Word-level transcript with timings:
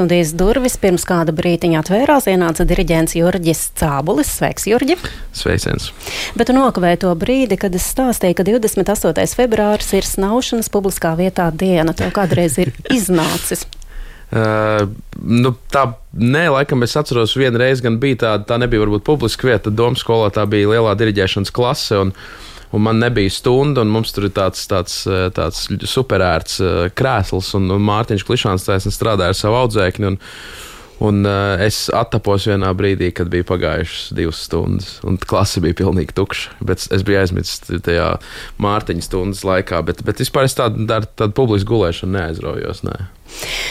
studijas 0.00 0.30
durvis 0.32 0.78
pirms 0.80 1.02
kāda 1.04 1.32
brītiņa 1.36 1.82
atvērās, 1.82 2.24
ienāca 2.32 2.64
diriģents 2.64 3.18
Jurģis 3.18 3.58
Cābulis. 3.76 4.30
Sveiks, 4.38 4.64
Jurģi! 4.70 4.96
Sveiciens! 5.36 5.90
Bet 6.38 6.48
tu 6.48 6.54
nokavēji 6.56 7.02
to 7.02 7.10
brīdi, 7.20 7.58
kad 7.60 7.76
es 7.76 7.84
stāstīju, 7.92 8.38
ka 8.38 8.46
28. 8.48 9.26
februāris 9.36 9.92
ir 9.98 10.08
snaušanas 10.08 10.72
publiskā 10.72 11.12
vietā 11.18 11.50
diena. 11.52 11.92
Tev 11.92 12.14
kādreiz 12.16 12.56
ir 12.62 12.72
iznācis. 12.96 13.66
Uh, 14.32 14.86
nu, 15.20 15.52
tā 15.74 15.84
nē, 16.16 16.46
laikam 16.54 16.86
es 16.86 16.96
atceros, 16.96 17.36
viena 17.36 17.60
reize 17.60 17.84
gan 17.84 17.98
bija 18.00 18.22
tāda, 18.24 18.46
tā 18.48 18.60
nebija 18.62 18.86
varbūt 18.86 19.04
publiska 19.04 19.50
vieta, 19.50 19.74
domas 19.74 20.00
skolā 20.00 20.30
tā 20.32 20.46
bija 20.48 20.70
lielā 20.70 20.96
diriģēšanas 20.96 21.52
klase. 21.52 22.00
Un, 22.06 22.14
un 22.72 22.84
man 22.86 23.02
nebija 23.02 23.32
stunda, 23.34 23.84
un 23.84 23.92
mums 23.92 24.14
tur 24.14 24.28
ir 24.28 24.34
tāds, 24.36 24.64
tāds, 24.70 25.02
tāds 25.36 25.66
superērts 25.90 26.60
krēsls, 26.98 27.54
un, 27.58 27.70
un 27.74 27.86
Mārtiņš 27.88 28.26
Klišāns 28.28 28.66
taisnība 28.68 28.96
strādāja 28.96 29.34
ar 29.34 29.40
savu 29.40 29.62
audzēkni. 29.64 30.12
Un, 30.14 30.20
Un 31.00 31.24
uh, 31.24 31.56
es 31.64 31.86
attapos 31.96 32.44
vienā 32.44 32.74
brīdī, 32.76 33.08
kad 33.16 33.30
bija 33.32 33.46
pagājušas 33.48 34.10
divas 34.18 34.42
stundas, 34.44 34.90
un 35.08 35.16
klase 35.16 35.62
bija 35.64 35.78
pilnīgi 35.78 36.12
tukša. 36.12 36.58
Bet 36.60 36.84
es 36.92 37.04
biju 37.08 37.22
aizmirsis 37.22 37.80
tajā 37.86 38.10
mārciņa 38.60 39.06
stundas 39.06 39.40
laikā, 39.48 39.80
bet, 39.88 40.04
bet 40.04 40.20
vispār 40.20 40.44
es 40.50 40.58
tādu, 40.58 40.84
tādu 40.84 41.32
publisku 41.38 41.72
gulēšanu 41.72 42.18
neaizraujos. 42.18 42.84
Nē. 42.84 42.98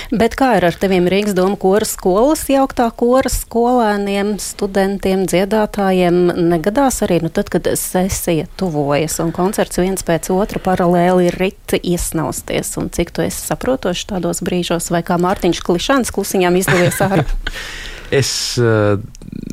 Bet 0.09 0.33
kā 0.39 0.55
ir 0.57 0.65
ar 0.69 0.77
teviem 0.79 1.05
Rīgas 1.11 1.35
doma 1.37 1.57
koras 1.59 1.91
skolas 1.93 2.45
jauktā 2.49 2.87
koras 2.97 3.41
skolēniem, 3.43 4.37
studentiem, 4.41 5.27
dziedātājiem? 5.29 6.21
Negadās 6.49 7.01
arī, 7.05 7.19
nu 7.25 7.29
tad, 7.33 7.51
kad 7.53 7.69
sesija 7.77 8.47
tuvojas 8.59 9.19
un 9.23 9.33
koncerts 9.35 9.81
viens 9.81 10.05
pēc 10.05 10.31
otra 10.33 10.61
paralēli 10.63 11.29
rit 11.35 11.77
iesnausties, 11.81 12.73
un 12.81 12.89
cik 12.93 13.13
tu 13.13 13.25
esi 13.27 13.45
saprotoši 13.51 14.09
tādos 14.15 14.41
brīžos, 14.45 14.89
vai 14.93 15.03
kā 15.05 15.19
Mārtiņš 15.21 15.63
Klišāns 15.67 16.15
klusiņām 16.15 16.61
izdevies 16.63 17.01
ārā? 17.05 17.27
es, 18.11 18.57
eh, 18.57 18.97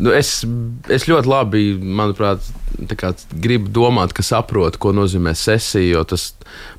nu, 0.00 0.12
es, 0.14 0.40
es 0.92 1.06
ļoti 1.08 1.30
labi, 1.30 1.62
manuprāt, 1.76 2.44
kā, 2.98 3.12
gribu 3.42 3.70
domāt, 3.72 4.12
ka 4.16 4.24
saprotu, 4.26 4.80
ko 4.82 4.92
nozīmē 4.96 5.34
sesija, 5.36 5.96
jo 5.96 6.02
tas 6.12 6.28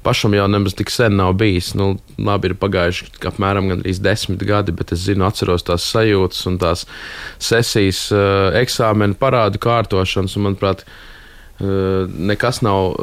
pašam 0.05 0.35
jau 0.37 0.45
nemaz 0.51 0.75
tik 0.77 0.91
sen 0.93 1.17
nav 1.19 1.35
bijis. 1.39 1.73
Nu, 1.77 1.95
labi, 2.17 2.51
ir 2.51 2.59
pagājuši 2.61 3.09
apmēram 3.29 3.71
desmit 3.83 4.45
gadi, 4.47 4.75
bet 4.75 4.93
es 4.95 5.05
zinu, 5.07 5.27
atceros 5.27 5.65
tās 5.67 5.87
sajūtas 5.93 6.45
un 6.49 6.59
tās 6.61 6.85
sesijas, 7.39 8.07
uh, 8.15 8.53
eksāmena 8.61 9.17
parādu 9.17 9.61
kārtošanas, 9.63 10.37
un 10.37 10.49
manuprāt, 10.49 10.85
uh, 11.61 12.05
nekas 12.07 12.63
nav. 12.65 12.95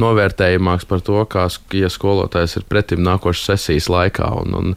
Novērtējamāks 0.00 0.88
par 0.90 1.02
to, 1.06 1.20
kā 1.30 1.46
ja 1.76 1.90
skolotājs 1.92 2.56
ir 2.58 2.64
pretim 2.70 3.04
nākošas 3.06 3.52
sesijas 3.52 3.90
laikā. 3.92 4.30
Un, 4.42 4.56
un, 4.58 4.72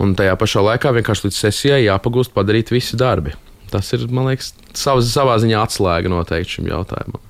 un 0.00 0.14
tajā 0.16 0.36
pašā 0.40 0.62
laikā 0.64 0.94
vienkārši 0.96 1.28
līdz 1.28 1.40
sesijai 1.42 1.82
jāpagūst 1.84 2.32
padarīt 2.36 2.72
visi 2.72 2.96
darbi. 3.00 3.36
Tas 3.72 3.92
ir, 3.96 4.06
man 4.12 4.30
liekas, 4.30 4.52
savas, 4.76 5.12
savā 5.12 5.36
ziņā 5.42 5.60
atslēga 5.66 6.12
noteikti 6.12 6.58
šim 6.58 6.72
jautājumam. 6.72 7.20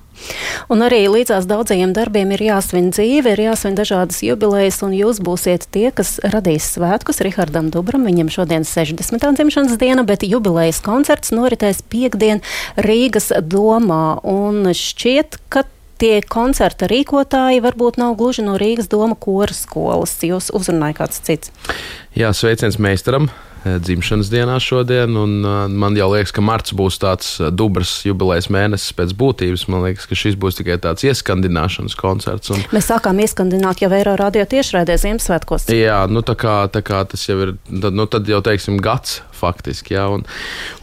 Un 0.71 0.83
arī 0.85 1.01
līdzās 1.11 1.47
daudzajiem 1.49 1.91
darbiem 1.95 2.31
ir 2.35 2.43
jāsvin 2.45 2.91
dzīve, 2.93 3.33
ir 3.33 3.41
jāsvin 3.47 3.75
dažādas 3.77 4.21
jubilejas, 4.23 4.79
un 4.85 4.93
jūs 4.95 5.19
būsiet 5.23 5.65
tie, 5.73 5.89
kas 5.95 6.15
radīs 6.23 6.69
svētkus 6.75 7.21
Rihardam 7.25 7.71
Dubram. 7.73 8.05
Viņam 8.07 8.31
šodien 8.31 8.67
60. 8.67 9.25
dzimšanas 9.39 9.77
diena, 9.81 10.05
bet 10.07 10.25
jubilejas 10.27 10.79
koncerts 10.85 11.33
noritēs 11.35 11.83
piekdien 11.91 12.43
Rīgas 12.77 13.31
domā. 13.41 14.19
Un 14.23 14.69
šķiet, 14.77 15.41
ka 15.51 15.65
tie 16.03 16.19
koncerta 16.27 16.87
rīkotāji 16.91 17.61
varbūt 17.63 17.97
nav 18.01 18.17
gluži 18.19 18.43
no 18.43 18.57
Rīgas 18.59 18.89
doma 18.91 19.15
koras 19.15 19.61
skolas. 19.63 20.17
Jūs 20.25 20.51
uzrunājat 20.55 20.99
kāds 20.99 21.21
cits? 21.23 21.53
Jā, 22.13 22.29
sveiciens 22.29 22.77
meistaram. 22.77 23.29
Eh, 23.63 23.77
dzimšanas 23.79 24.27
dienā 24.27 24.57
šodien. 24.59 25.15
Un, 25.15 25.37
uh, 25.47 25.71
man 25.71 25.95
jau 25.95 26.09
liekas, 26.11 26.33
ka 26.35 26.43
marts 26.43 26.73
būs 26.75 26.97
tāds 26.99 27.29
uh, 27.39 27.47
dubras 27.47 28.01
jubilejas 28.03 28.49
mēnesis 28.51 28.91
pēc 28.97 29.13
būtības. 29.15 29.63
Man 29.71 29.85
liekas, 29.85 30.05
ka 30.09 30.17
šis 30.19 30.35
būs 30.35 30.59
tikai 30.59 30.75
tāds 30.83 31.05
ieskandināšanas 31.07 31.95
koncerts. 31.95 32.51
Un... 32.51 32.59
Mēs 32.75 32.89
sākām 32.91 33.21
ieskandināt 33.23 33.79
jau 33.79 33.87
Eiro 33.95 34.17
radio 34.19 34.43
tiešraidē 34.51 34.97
Ziemassvētkos. 34.99 35.69
Jā, 35.71 36.01
nu 36.11 36.25
tā 36.27 36.35
kā, 36.35 36.57
tā 36.75 36.83
kā 36.83 37.05
tas 37.07 37.23
jau 37.29 37.39
ir, 37.45 37.55
tad, 37.71 37.95
nu, 37.95 38.05
tad 38.11 38.27
jau 38.27 38.41
teiksim 38.43 38.81
gads 38.83 39.21
faktiski. 39.39 39.95
Jā, 39.95 40.09
un, 40.11 40.27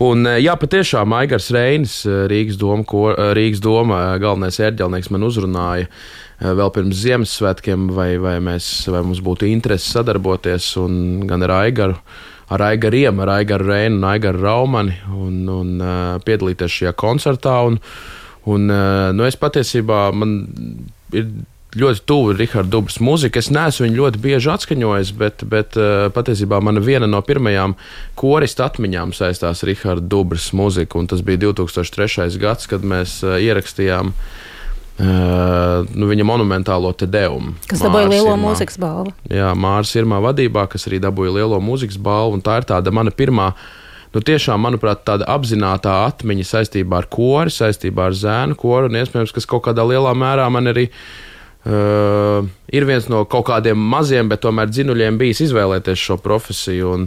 un, 0.00 0.32
jā 0.40 0.56
patiešām 0.56 1.12
Aigars 1.20 1.50
Reinis, 1.52 2.00
Rīgas 2.32 2.56
doma, 2.60 2.88
ko, 2.88 3.10
Rīgas 3.36 3.60
doma 3.60 4.00
galvenais 4.22 4.56
ērģelnieks 4.56 5.12
man 5.12 5.28
uzrunāja 5.28 5.92
vēl 6.40 6.72
pirms 6.74 7.04
Ziemassvētkiem, 7.04 7.90
vai, 7.96 8.14
vai, 8.20 8.38
mēs, 8.44 8.66
vai 8.88 9.04
mums 9.04 9.20
būtu 9.24 9.48
interesi 9.50 9.92
sadarboties 9.92 10.72
gan 11.28 11.48
ar 11.48 11.56
Aigaru 11.60 11.98
ar 12.50 12.64
Aigariem, 12.66 13.20
ar 13.22 13.30
Aigaru 13.38 13.68
Reinu 13.68 14.00
un 14.00 14.08
Aigaru 14.10 14.42
Raumani 14.42 14.96
un, 15.14 15.44
un 15.46 15.76
uh, 15.78 16.16
piedalīties 16.26 16.80
šajā 16.80 16.92
koncertā. 16.98 17.60
Un, 17.68 17.78
un, 18.50 18.66
uh, 18.66 19.10
nu, 19.14 19.26
es 19.28 19.38
patiesībā 19.38 20.08
man 20.16 20.34
ir 21.14 21.28
ļoti 21.78 22.02
tuvu 22.10 22.34
Rahards 22.34 22.70
Dubras 22.72 22.98
mūzika. 22.98 23.38
Es 23.38 23.52
neesmu 23.54 23.86
viņu 23.86 24.00
ļoti 24.00 24.22
bieži 24.24 24.50
atskaņojis, 24.50 25.12
bet, 25.20 25.44
bet 25.46 25.78
patiesībā 26.16 26.58
mana 26.66 26.82
viena 26.82 27.06
no 27.06 27.20
pirmajām 27.22 27.76
korista 28.18 28.66
atmiņām 28.66 29.14
saistās 29.14 29.62
ar 29.62 29.70
Rahards 29.70 30.08
Dubras 30.10 30.48
mūziku. 30.56 31.04
Tas 31.06 31.22
bija 31.22 31.44
2003. 31.46 32.26
gads, 32.42 32.66
kad 32.70 32.82
mēs 32.82 33.20
ierakstījām 33.22 34.10
nu, 35.00 36.08
viņa 36.10 36.26
monumentālo 36.28 36.90
te 36.96 37.06
devumu. 37.08 37.54
Kas 37.70 37.80
dabūja 37.84 38.10
lielo 38.10 38.34
Irmā. 38.34 38.50
mūzikas 38.50 38.76
balvu. 38.80 39.14
Jā, 39.32 39.52
Mārcis 39.56 40.00
Irmā 40.02 40.18
vadībā, 40.24 40.66
kas 40.70 40.84
arī 40.90 41.00
dabūja 41.00 41.38
lielo 41.38 41.60
mūzikas 41.64 41.96
balvu. 42.00 42.40
Tā 42.44 42.58
ir 42.60 42.68
tāda 42.68 42.92
mana 42.92 43.12
pirmā, 43.14 43.50
nu, 44.12 44.22
tiešām, 44.26 44.60
manuprāt, 44.66 45.04
tāda 45.08 45.28
apzināta 45.32 46.02
atmiņa 46.10 46.46
saistībā 46.50 47.00
ar 47.00 47.08
kori, 47.12 47.54
saistībā 47.54 48.10
ar 48.10 48.18
zēnu 48.18 48.58
koru, 48.60 48.90
un 48.90 49.00
iespējams, 49.00 49.34
kas 49.36 49.48
kaut 49.48 49.64
kādā 49.68 49.86
lielā 49.88 50.14
mērā 50.16 50.48
man 50.52 50.72
arī. 50.72 50.90
Uh, 51.60 52.46
ir 52.72 52.86
viens 52.88 53.04
no 53.12 53.26
kaut 53.28 53.44
kādiem 53.50 53.76
maziem, 53.76 54.30
bet 54.32 54.40
tomēr 54.40 54.70
dzinuļiem 54.72 55.18
bijis 55.20 55.42
izvēlēties 55.44 56.06
šo 56.08 56.16
profesiju. 56.24 56.94
Un, 56.96 57.02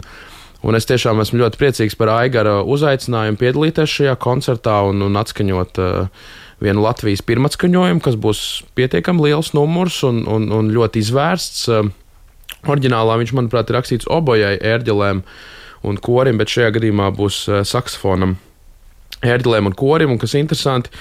un 0.64 0.78
es 0.78 0.88
tiešām 0.88 1.20
esmu 1.20 1.42
ļoti 1.42 1.60
priecīgs 1.60 1.98
par 2.00 2.12
Aigara 2.16 2.62
uzaicinājumu 2.64 3.40
piedalīties 3.40 3.98
šajā 3.98 4.16
koncertā 4.22 4.80
un, 4.88 5.04
un 5.04 5.20
atskaņot 5.20 5.80
uh, 5.82 6.24
vienu 6.62 6.84
Latvijas 6.84 7.22
pirmatskaņojumu, 7.26 8.02
kas 8.04 8.16
būs 8.20 8.40
pietiekami 8.78 9.28
liels 9.28 9.52
numurs 9.56 10.00
un, 10.06 10.22
un, 10.30 10.48
un 10.54 10.70
ļoti 10.74 11.02
izvērsts. 11.02 11.66
Eh, 11.72 11.90
oriģinālā 12.70 13.18
viņš, 13.20 13.34
manuprāt, 13.36 13.70
ir 13.70 13.78
rakstīts 13.78 14.08
obojai, 14.12 14.54
ērģelēm 14.74 15.22
un 15.84 16.00
korim, 16.00 16.40
bet 16.40 16.52
šajā 16.52 16.74
gadījumā 16.78 17.10
būs 17.16 17.44
eh, 17.50 17.62
saksofonam, 17.68 18.38
ērģelēm 19.24 19.70
un 19.70 19.76
korim. 19.78 20.14
Un 20.14 20.22
kas 20.22 20.36
interesanti, 20.38 20.92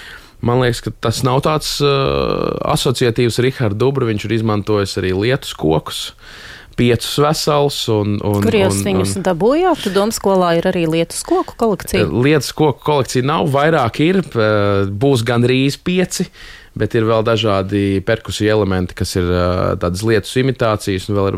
man 0.43 0.63
liekas, 0.63 0.83
ka 0.85 0.95
tas 1.07 1.21
nav 1.23 1.39
tāds 1.45 1.77
uh, 1.83 2.51
asociatīvs 2.73 3.39
Rihards 3.43 3.79
Dubra. 3.79 4.09
Viņš 4.09 4.25
ir 4.27 4.33
izmantojis 4.39 4.97
arī 4.99 5.13
lietus 5.15 5.55
kokus. 5.55 6.09
Uh, 6.11 6.52
piecus 6.79 7.13
veselus. 7.23 7.77
Un, 7.93 8.17
un, 8.21 8.41
Kur 8.43 8.57
jūs 8.57 8.81
un, 8.81 8.87
viņus 8.89 9.17
un, 9.19 9.25
dabūjāt? 9.27 9.87
Domas 9.95 10.19
skolā 10.21 10.53
ir 10.59 10.67
arī 10.71 10.85
lietus 10.89 11.23
koku 11.27 11.57
kolekcija. 11.59 12.05
Eh, 12.05 12.17
lietus 12.27 12.53
koku 12.57 12.83
kolekcija 12.85 13.25
nav, 13.29 13.49
vairāk 13.53 14.01
ir, 14.03 14.21
eh, 14.23 14.85
būs 14.89 15.25
gandrīz 15.27 15.79
pieci. 15.83 16.29
Bet 16.73 16.95
ir 16.97 17.05
vēl 17.05 17.21
dažādi 17.21 18.01
perkusiju 18.01 18.49
elementi, 18.49 18.95
kas 18.97 19.11
ir 19.13 19.27
uh, 19.29 19.75
tādas 19.77 20.01
lietus 20.01 20.31
imitācijas, 20.41 21.03
un 21.05 21.19
vēl 21.19 21.27
ir, 21.29 21.35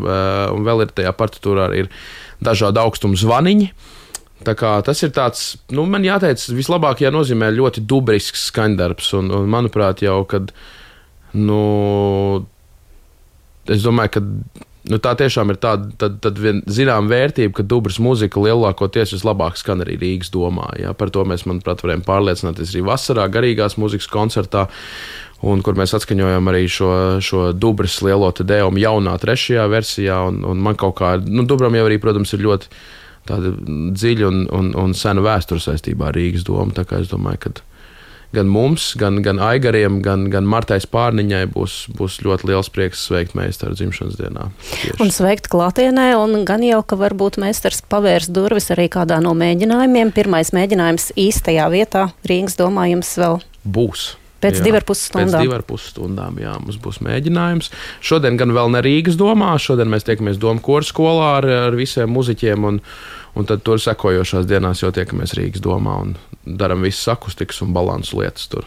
un 0.56 0.64
vēl 0.64 0.80
ir 0.86 0.94
tajā 0.96 1.12
partitūrā 1.12 1.66
ir 1.76 1.90
dažādi 2.40 2.80
augstuma 2.80 3.20
zvaniņi. 3.20 3.66
Tā 4.46 4.54
kā 4.56 4.74
tas 4.84 5.00
ir 5.04 5.12
tāds, 5.16 5.44
nu, 5.72 5.86
man 5.88 6.04
jāteic, 6.04 6.40
vislabākajā 6.56 7.10
nozīmē 7.12 7.48
ļoti 7.56 7.82
dubrisks 7.88 8.46
skaņdarbs, 8.50 9.12
un, 9.18 9.28
un 9.32 9.48
manuprāt, 9.52 10.00
jau 10.04 10.20
kad, 10.28 10.52
nu, 11.36 11.60
es 13.68 13.84
domāju, 13.84 14.12
ka 14.16 14.24
nu, 14.90 14.98
tā 15.02 15.12
tiešām 15.18 15.52
ir 15.52 15.58
tāda 15.62 15.90
tad, 16.00 16.18
tad 16.24 16.40
zināma 16.40 17.10
vērtība, 17.10 17.54
ka 17.58 17.66
dubras 17.66 17.98
mūzika 18.02 18.40
lielākoties 18.42 19.14
vislabāk 19.16 19.58
skan 19.60 19.84
arī 19.84 19.98
Rīgas 20.00 20.32
domā. 20.34 20.68
Ja? 20.80 20.94
Par 20.96 21.12
to 21.14 21.24
mēs, 21.28 21.46
manuprāt, 21.48 21.84
varējām 21.84 22.04
pārliecināties 22.06 22.74
arī 22.74 22.84
vasarā, 22.86 23.26
garīgās 23.32 23.78
mūzikas 23.80 24.10
koncertā. 24.12 24.66
Un 25.46 25.60
kur 25.60 25.76
mēs 25.76 25.92
atskaņojam 25.98 26.48
arī 26.48 26.62
šo, 26.72 26.90
šo 27.20 27.50
dubras 27.52 27.98
lielo 28.04 28.30
devumu 28.40 28.80
jaunā, 28.80 29.18
trešajā 29.20 29.66
versijā. 29.68 30.22
Un, 30.30 30.40
un 30.48 30.62
man 30.64 30.78
kaut 30.80 30.96
kā, 31.02 31.16
nu, 31.20 31.44
dubram 31.48 31.76
jau 31.76 31.84
arī, 31.88 32.00
protams, 32.00 32.32
ir 32.32 32.46
ļoti 32.46 32.70
dziļa 33.26 34.28
un, 34.30 34.44
un, 34.54 34.70
un 34.78 34.94
sena 34.96 35.24
vēsture 35.24 35.60
saistībā 35.60 36.08
ar 36.08 36.16
Rīgas 36.16 36.46
domu. 36.46 36.72
Tā 36.76 36.86
kā 36.88 37.02
es 37.02 37.10
domāju, 37.12 37.42
ka 37.44 37.54
gan 38.36 38.50
mums, 38.52 38.90
gan, 39.00 39.20
gan 39.24 39.40
Aigariem, 39.42 40.00
gan, 40.04 40.26
gan 40.32 40.48
Martai 40.48 40.78
Spārniņai 40.82 41.44
būs, 41.54 41.78
būs 41.96 42.20
ļoti 42.26 42.50
liels 42.50 42.70
prieks 42.72 43.06
sveikt 43.08 43.36
meistaru 43.38 43.76
dzimšanas 43.78 44.18
dienā. 44.20 44.50
Tieši. 44.72 44.98
Un 45.04 45.14
sveikt 45.14 45.50
klātienē, 45.52 46.10
un 46.20 46.44
gan 46.48 46.64
jau, 46.66 46.82
ka 46.86 46.98
varbūt 47.00 47.40
meistars 47.42 47.82
pavērs 47.90 48.30
durvis 48.32 48.70
arī 48.74 48.88
kādā 48.92 49.18
no 49.24 49.34
mēģinājumiem. 49.38 50.12
Pirmais 50.16 50.52
mēģinājums 50.56 51.12
īstajā 51.20 51.66
vietā 51.72 52.10
Rīgas 52.28 52.60
domājums 52.60 53.16
vēl 53.20 53.42
būs 53.64 54.12
Pēc 54.46 54.62
divām 54.64 54.86
pusstundām. 54.88 55.34
Pēc 55.34 55.48
divām 55.48 55.66
pusstundām, 55.68 56.38
jā, 56.42 56.54
mums 56.62 56.78
būs 56.82 57.00
mēģinājums. 57.06 57.72
Šodien 58.04 58.38
gan 58.40 58.54
vēl 58.56 58.72
ne 58.74 58.84
Rīgas 58.86 59.18
domā, 59.20 59.54
šodien 59.62 59.90
mēs 59.92 60.06
tiekamies 60.08 60.40
Doma 60.42 60.62
koru 60.64 60.86
skolā 60.86 61.34
ar, 61.40 61.50
ar 61.68 61.76
visiem 61.78 62.12
muzeķiem, 62.14 62.70
un, 62.70 62.80
un 63.36 63.50
tad 63.50 63.66
tur 63.66 63.82
sekojošās 63.82 64.48
dienās 64.48 64.84
jau 64.84 64.92
tiekamies 64.94 65.36
Rīgas 65.38 65.64
domā 65.64 66.00
un 66.04 66.16
darām 66.46 66.86
visas 66.86 67.12
akustikas 67.16 67.62
un 67.66 67.76
balansu 67.76 68.22
lietas 68.22 68.48
tur. 68.52 68.66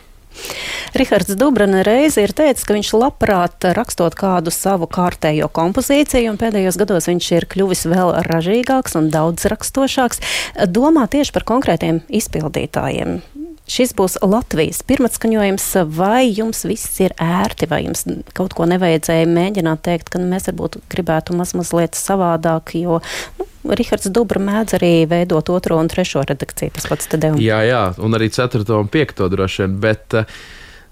Rihards 0.93 1.35
Dubrana 1.35 1.81
reizi 1.85 2.23
ir 2.23 2.33
teicis, 2.33 2.65
ka 2.65 2.75
viņš 2.75 2.91
labprāt 2.97 3.67
rakstot 3.77 4.15
kādu 4.17 4.53
savu 4.53 4.87
kārtējo 4.89 5.49
kompozīciju, 5.53 6.31
un 6.31 6.39
pēdējos 6.41 6.79
gados 6.81 7.09
viņš 7.09 7.31
ir 7.37 7.47
kļuvis 7.49 7.85
vēl 7.91 8.15
ražīgāks 8.29 8.97
un 8.99 9.11
daudz 9.13 9.49
rakstošāks. 9.51 10.23
Domā 10.69 11.07
tieši 11.11 11.35
par 11.35 11.45
konkrētiem 11.49 12.01
izpildītājiem. 12.21 13.19
Šis 13.69 13.93
būs 13.93 14.17
Latvijas 14.25 14.81
pirmatskaņojums, 14.89 15.65
vai 15.93 16.23
jums 16.25 16.63
viss 16.65 16.97
ir 17.03 17.13
ērti, 17.21 17.67
vai 17.69 17.83
jums 17.85 18.01
kaut 18.37 18.55
ko 18.57 18.65
nevajadzēja 18.69 19.27
mēģināt 19.29 19.83
teikt, 19.85 20.09
ka 20.09 20.21
mēs 20.23 20.49
varbūt 20.49 20.79
gribētu 20.89 21.37
maz 21.37 21.53
mazliet 21.57 21.97
savādāk, 21.99 22.73
jo 22.81 22.97
nu, 23.37 23.45
Rihards 23.69 24.09
Dubra 24.15 24.41
mēdz 24.41 24.79
arī 24.79 24.93
veidot 25.11 25.51
otro 25.53 25.77
un 25.77 25.91
trešo 25.91 26.23
redakciju, 26.25 26.73
tas 26.79 26.89
pats 26.89 27.11
te 27.11 27.19
devu. 27.21 27.41
Jā, 27.43 27.61
jā, 27.67 27.83
un 28.01 28.17
arī 28.17 28.31
ceturto 28.33 28.79
un 28.81 28.89
piekto 28.89 29.29
droši 29.29 29.67
vien, 29.67 29.77
bet, 29.83 30.17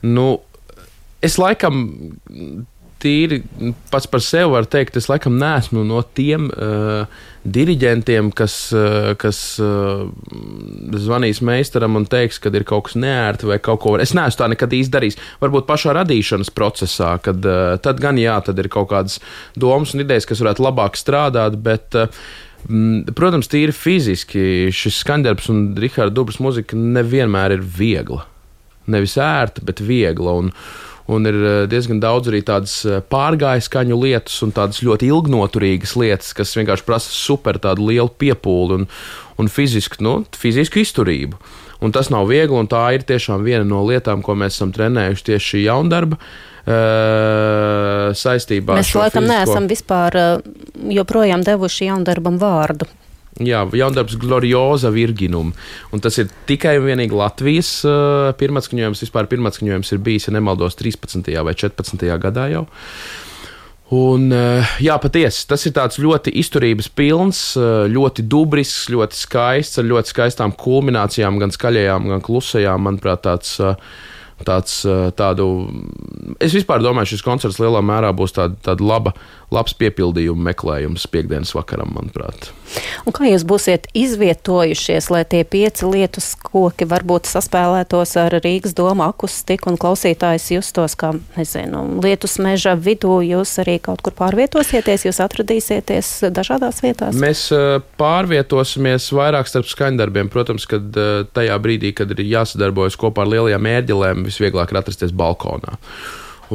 nu, 0.05 0.27
es 1.25 1.39
laikam 1.41 1.81
tīri 3.01 3.41
pats 3.91 4.07
par 4.09 4.23
sevi 4.23 4.51
varu 4.53 4.69
teikt, 4.69 4.97
es 4.99 5.09
laikam 5.09 5.37
neesmu 5.39 5.83
no 5.87 6.01
tiem 6.17 6.47
uh, 6.49 7.05
diriģentiem, 7.47 8.31
kas, 8.35 8.55
uh, 8.75 9.11
kas 9.19 9.41
uh, 9.63 10.07
zvanīs 11.05 11.41
meistaram 11.45 11.99
un 11.99 12.07
teiks, 12.09 12.41
ka 12.43 12.51
ir 12.53 12.65
kaut 12.67 12.87
kas 12.89 12.97
neērti 12.99 13.49
vai 13.51 13.59
kaut 13.63 13.83
ko. 13.83 13.95
Es 14.01 14.15
neesmu 14.17 14.41
tā 14.41 14.49
nekad 14.53 14.73
īsti 14.79 14.95
darījis. 14.95 15.21
Varbūt 15.43 15.69
pašā 15.69 15.95
radīšanas 15.97 16.51
procesā, 16.55 17.13
kad 17.23 17.45
uh, 17.45 17.77
tad 17.83 18.01
gan 18.03 18.19
jā, 18.21 18.39
tad 18.45 18.59
ir 18.59 18.71
kaut 18.73 18.91
kādas 18.93 19.21
domas 19.55 19.95
un 19.95 20.03
idejas, 20.03 20.27
kas 20.29 20.43
varētu 20.43 20.67
labāk 20.67 20.99
strādāt, 20.99 21.61
bet. 21.63 21.95
Uh, 21.95 22.43
Protams, 23.15 23.47
tīri 23.47 23.71
fiziski 23.71 24.41
šis 24.75 24.97
skandarbs 25.03 25.45
un 25.53 25.69
Rahards 25.77 26.11
Dubras 26.15 26.39
mūzika 26.43 26.75
nevienmēr 26.75 27.53
ir 27.55 27.61
viegla. 27.61 28.25
Nevis 28.91 29.13
ērta, 29.21 29.61
bet 29.63 29.79
viegla. 29.85 30.33
Un, 30.41 30.49
un 31.07 31.27
ir 31.27 31.37
eh, 31.37 31.67
diezgan 31.71 32.01
daudz 32.03 32.27
arī 32.31 32.41
tādas 32.45 32.73
eh, 32.85 32.99
pārgājuskaņu 33.11 33.99
lietas 34.01 34.41
un 34.45 34.51
tādas 34.55 34.81
ļoti 34.85 35.09
ilgnoturīgas 35.11 35.95
lietas, 35.99 36.33
kas 36.37 36.55
vienkārši 36.59 36.87
prasa 36.87 37.13
super 37.13 37.59
tādu 37.63 37.87
lielu 37.89 38.11
piepūli 38.19 38.81
un, 38.81 38.83
un 39.39 39.51
fizisku, 39.51 40.01
nu, 40.03 40.19
fizisku 40.35 40.83
izturību. 40.83 41.39
Un 41.85 41.93
tas 41.93 42.09
nav 42.09 42.25
viegli, 42.31 42.57
un 42.57 42.67
tā 42.69 42.83
ir 42.97 43.05
tiešām 43.07 43.45
viena 43.45 43.65
no 43.67 43.83
lietām, 43.85 44.23
ko 44.25 44.33
mēs 44.35 44.57
esam 44.57 44.71
trenējuši 44.73 45.27
tieši 45.27 45.45
šī 45.51 45.59
jaundarba 45.67 46.17
uh, 46.17 46.23
saistībā 48.17 48.73
ar 48.73 48.81
šo. 48.81 48.81
Mēs 48.81 48.93
laikam 48.97 49.27
fizisko... 49.27 49.35
neesam 49.35 49.67
vispār 49.69 50.17
joprojām 50.97 51.45
devuši 51.45 51.91
jaundarbam 51.91 52.41
vārdu. 52.41 52.89
Jā, 53.43 53.61
jaundarbs 53.77 54.15
Glorioza 54.17 54.89
Virginum. 54.89 55.51
Un 55.93 56.01
tas 56.01 56.15
ir 56.17 56.31
tikai 56.49 56.77
un 56.79 56.87
vienīgi 56.87 57.17
Latvijas 57.17 57.69
uh, 57.85 58.31
pirmatskaņojums. 58.39 59.03
Vispār 59.05 59.29
pirmatskaņojums 59.29 59.93
ir 59.93 60.01
bijis, 60.01 60.25
ja 60.29 60.33
nemaldos, 60.33 60.77
13. 60.79 61.29
vai 61.45 61.53
14. 61.53 62.07
gadā 62.23 62.47
jau. 62.55 62.65
Un, 63.93 64.25
uh, 64.33 64.73
jā, 64.83 64.97
patiesi, 64.99 65.45
tas 65.47 65.63
ir 65.69 65.75
tāds 65.77 66.01
ļoti 66.01 66.33
izturības 66.41 66.89
pilns, 66.97 67.43
uh, 67.61 67.85
ļoti 67.87 68.25
dubrisks, 68.27 68.89
ļoti 68.91 69.21
skaists, 69.21 69.77
ar 69.79 69.87
ļoti 69.87 70.15
skaistām 70.15 70.57
kulminācijām, 70.57 71.37
gan 71.39 71.53
skaļajām, 71.53 72.09
gan 72.15 72.25
klusajām. 72.25 72.89
Manuprāt, 72.89 73.21
tāds 73.29 73.59
tāds, 74.45 74.81
tādu. 75.17 75.47
Es 76.43 76.53
vispār 76.53 76.83
domāju, 76.83 77.13
šis 77.13 77.25
koncerts 77.25 77.57
lielā 77.61 77.81
mērā 77.85 78.11
būs 78.13 78.35
tāda, 78.35 78.57
tāda 78.69 78.85
laba, 78.85 79.13
labs 79.53 79.75
piepildījuma 79.79 80.49
meklējums 80.49 81.07
piekdienas 81.11 81.53
vakaram, 81.55 81.93
manuprāt. 81.95 82.49
Un 83.07 83.15
kā 83.15 83.29
jūs 83.29 83.45
būsiet 83.47 83.87
izvietojušies, 83.95 85.07
lai 85.13 85.21
tie 85.29 85.43
pieci 85.47 85.87
lietus 85.87 86.33
koki 86.35 86.87
varbūt 86.89 87.29
saspēlētos 87.31 88.15
ar 88.19 88.35
Rīgas 88.43 88.75
doma 88.75 89.07
akustiku 89.13 89.71
un 89.71 89.79
klausītājs 89.79 90.49
justos, 90.57 90.97
kā, 90.99 91.13
nezinu, 91.37 91.85
lietus 92.03 92.35
meža 92.43 92.75
vidū, 92.75 93.21
jūs 93.23 93.55
arī 93.63 93.77
kaut 93.83 94.03
kur 94.03 94.17
pārvietosieties, 94.19 95.07
jūs 95.07 95.23
atradīsieties 95.23 96.11
dažādās 96.35 96.83
vietās? 96.83 97.15
Mēs 97.15 97.47
pārvietosimies 98.01 99.07
vairāk 99.15 99.47
starp 99.47 99.71
skaņdarbiem, 99.71 100.31
protams, 100.33 100.67
kad 100.67 101.01
tajā 101.37 101.59
brīdī, 101.63 101.95
kad 101.95 102.11
ir 102.11 102.25
jāsadarbojas 102.27 102.99
kopā 102.99 103.23
ar 103.23 103.35
lielajām 103.37 103.73
ērģelēm, 103.77 104.27
visvieglāk 104.27 104.75
ir 104.75 104.83
atrasties 104.83 105.15
balkonā. 105.15 105.79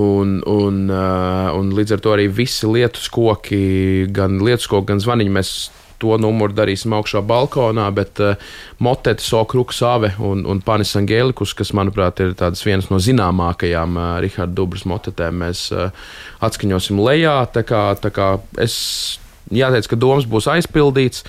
Un, 0.01 0.39
un, 0.49 0.77
un 0.89 1.71
līdz 1.77 1.99
ar 1.99 2.01
to 2.01 2.15
arī 2.15 2.25
visi 2.33 2.69
lietus 2.69 3.11
koki, 3.13 4.09
gan 4.09 4.39
lietus 4.41 4.71
koki, 4.71 4.89
gan 4.89 5.03
zvaniņi 5.05 5.35
mēs 5.37 5.53
to 6.03 6.17
numuru 6.21 6.55
darīsim 6.57 6.95
augšā 6.97 7.23
balkonā, 7.27 7.87
bet 7.95 8.21
uh, 8.23 8.51
Motete, 8.83 9.23
Sokruks, 9.23 9.83
Ave 9.87 10.13
un, 10.23 10.45
un 10.49 10.63
Panis 10.65 10.97
Angelikus, 10.99 11.55
kas, 11.59 11.73
manuprāt, 11.79 12.23
ir 12.25 12.35
vienas 12.67 12.91
no 12.91 12.99
zināmākajām 13.03 13.99
uh, 13.99 14.13
Riharda 14.25 14.57
Dubras 14.59 14.87
motetēm, 14.89 15.43
mēs 15.45 15.69
uh, 15.75 15.91
atskaņosim 16.43 17.01
lejā. 17.03 17.39
Tā 17.55 17.65
kā, 17.69 17.85
tā 18.03 18.13
kā 18.15 18.35
es 18.63 18.77
jāteic, 19.55 19.93
ka 19.93 20.01
domas 20.01 20.27
būs 20.29 20.51
aizpildīts. 20.57 21.27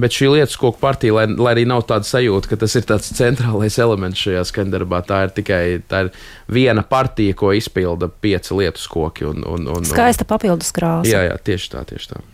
Bet 0.00 0.14
šī 0.16 0.30
lietu 0.32 0.56
koku 0.60 0.80
partija, 0.80 1.14
lai, 1.18 1.26
lai 1.34 1.54
arī 1.56 1.66
nav 1.68 1.84
tāda 1.88 2.08
sajūta, 2.08 2.50
ka 2.50 2.60
tas 2.62 2.76
ir 2.78 2.86
tāds 2.88 3.10
centrālais 3.16 3.76
elements 3.82 4.22
šajā 4.24 4.46
skandarbā, 4.48 5.02
tā 5.06 5.24
ir 5.26 5.34
tikai 5.36 5.62
tā 5.90 6.06
ir 6.06 6.10
viena 6.50 6.84
partija, 6.86 7.36
ko 7.36 7.52
izpilda 7.56 8.08
pieci 8.08 8.56
lietu 8.56 8.86
koki. 8.90 9.28
Un, 9.30 9.44
un, 9.44 9.68
un, 9.74 9.88
Skaista 9.88 10.26
papildus 10.28 10.72
krāsa. 10.76 11.10
Jā, 11.10 11.24
jā, 11.28 11.36
tieši 11.50 11.72
tā, 11.74 11.84
tieši 11.90 12.14
tā. 12.14 12.24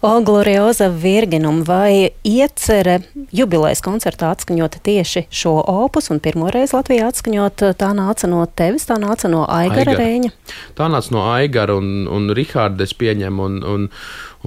O 0.00 0.20
glorioza 0.24 0.88
virginum 0.88 1.60
vai 1.64 2.08
iecere 2.24 3.02
jubilejas 3.36 3.82
koncertā 3.84 4.30
atskaņot 4.32 4.78
tieši 4.80 5.26
šo 5.28 5.52
opus 5.60 6.08
un 6.08 6.22
pirmoreiz 6.24 6.72
Latvijā 6.72 7.10
atskaņot, 7.12 7.64
tā 7.76 7.90
nāca 7.98 8.30
no 8.32 8.40
tevis, 8.56 8.88
tā 8.88 8.96
nāca 9.02 9.28
no 9.28 9.42
Aigara 9.44 9.92
Aigar. 9.92 10.00
Rēņa? 10.00 10.32
Tā 10.78 10.88
nāca 10.88 11.12
no 11.12 11.26
Aigara 11.34 11.76
un, 11.76 12.08
un 12.08 12.32
Rihārda 12.32 12.88
es 12.88 12.96
pieņemu 12.96 13.44
un, 13.44 13.60
un, 13.74 13.86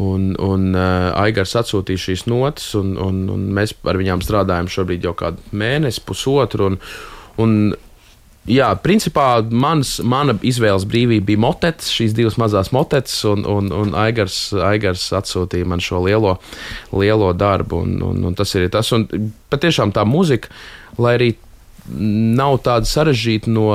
un, 0.02 0.28
un 0.42 0.68
uh, 0.74 1.14
Aigars 1.22 1.54
atsūtīja 1.62 2.08
šīs 2.08 2.26
notis 2.34 2.74
un, 2.80 2.96
un, 2.98 3.22
un 3.30 3.46
mēs 3.54 3.78
ar 3.86 4.02
viņām 4.02 4.26
strādājam 4.26 4.74
šobrīd 4.74 5.06
jau 5.06 5.14
kādu 5.22 5.54
mēnesi, 5.54 6.02
pusotru 6.02 6.72
un, 6.72 6.82
un 7.46 7.58
Jā, 8.44 8.74
principā 8.84 9.38
mans, 9.56 10.02
mana 10.04 10.34
izvēles 10.44 10.84
brīvība 10.90 11.30
bija 11.30 11.40
motets, 11.46 11.88
šīs 11.96 12.12
divas 12.18 12.36
mazas 12.42 12.74
motetes, 12.76 13.16
un, 13.30 13.46
un, 13.48 13.70
un 13.72 13.94
Aigars, 13.96 14.50
Aigars 14.60 15.06
atsūtīja 15.16 15.70
man 15.72 15.80
šo 15.84 16.02
lielo, 16.04 16.36
lielo 16.92 17.32
darbu. 17.32 17.80
Un, 17.86 17.96
un, 18.04 18.20
un 18.28 18.36
tas 18.36 18.52
ir 18.60 18.68
tas. 18.74 18.92
Un 18.92 19.08
patiešām 19.54 19.96
tā 19.96 20.04
muzika, 20.04 20.52
lai 21.00 21.16
arī 21.22 21.32
nav 21.88 22.60
tāda 22.64 22.88
sarežģīta 22.88 23.52
no 23.52 23.66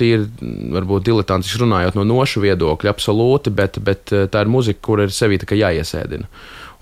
tīri, 0.00 0.26
varbūt 0.72 1.06
diletantiski 1.08 1.62
runājot, 1.62 1.96
no 1.96 2.08
nošu 2.08 2.42
viedokļa, 2.44 2.92
absolūti, 2.92 3.52
bet, 3.56 3.80
bet 3.84 4.12
eh, 4.12 4.26
tā 4.32 4.44
ir 4.44 4.52
muzika, 4.52 4.80
kur 4.88 5.04
ir 5.04 5.12
sevī 5.12 5.40
jāiesēdina. 5.40 6.28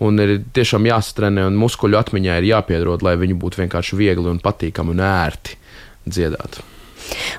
Un 0.06 0.22
ir 0.22 0.38
tiešām 0.54 0.86
jāstrenē, 0.88 1.44
un 1.50 1.58
muskuļu 1.60 1.98
atmiņā 1.98 2.38
ir 2.40 2.52
jāpiedod, 2.54 3.02
lai 3.04 3.18
viņi 3.20 3.36
būtu 3.38 3.66
vienkārši 3.66 3.98
viegli 3.98 4.30
un 4.30 4.42
patīkami 4.42 4.94
un 4.94 5.02
ērti 5.10 5.58
dziedāt. 6.08 6.62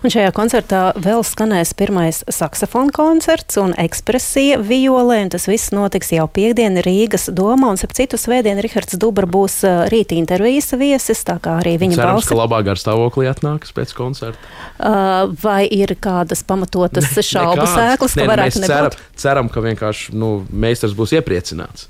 Un 0.01 0.13
šajā 0.13 0.31
koncertā 0.35 0.81
vēl 0.99 1.23
skanēs 1.25 1.73
pirmais 1.77 2.21
saksofona 2.31 2.93
koncerts 2.95 3.59
un 3.61 3.73
ekspresija 3.79 4.59
violē, 4.61 5.21
un 5.25 5.31
tas 5.33 5.47
viss 5.49 5.73
notiks 5.75 6.11
jau 6.15 6.27
piekdien 6.31 6.79
Rīgas 6.85 7.29
domā, 7.33 7.71
un 7.73 7.81
ap 7.81 7.95
citu 7.97 8.19
svētdien 8.19 8.61
Rihards 8.63 8.97
Dubra 9.01 9.29
būs 9.29 9.61
rīta 9.91 10.17
intervijas 10.17 10.71
viesis, 10.79 11.23
tā 11.27 11.37
kā 11.43 11.57
arī 11.61 11.77
viņa 11.81 11.99
Cerams, 11.99 12.21
balsi. 12.21 12.31
ka 12.31 12.39
labāk 12.39 12.71
ar 12.73 12.81
stāvoklī 12.81 13.29
atnāks 13.31 13.73
pēc 13.75 13.93
koncerta. 13.97 14.51
Uh, 14.81 15.29
vai 15.43 15.65
ir 15.69 15.93
kādas 16.01 16.41
pamatotas 16.47 17.11
ne, 17.13 17.25
šaubu 17.25 17.67
sēklas, 17.69 18.15
ka 18.17 18.27
varētu 18.29 18.63
nebūt? 18.63 18.71
Ceram, 18.71 19.11
ceram, 19.23 19.51
ka 19.53 19.63
vienkārši 19.65 20.15
nu, 20.17 20.31
meistars 20.49 20.95
būs 20.97 21.13
iepriecināts. 21.19 21.87